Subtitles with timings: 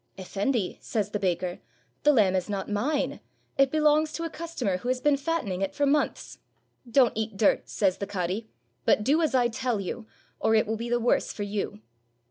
[0.17, 1.59] "Effendi," says the baker,
[2.01, 3.19] "the lamb is not mine;
[3.55, 6.39] it belongs to a customer who has been fattening it for months,"
[6.89, 8.49] "Don't eat dirt," says the cadi,
[8.83, 10.07] "but do as I tell you,
[10.39, 11.81] or it will be the worse for you."